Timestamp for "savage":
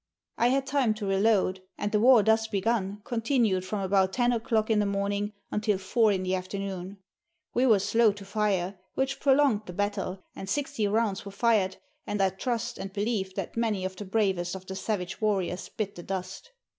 14.75-15.21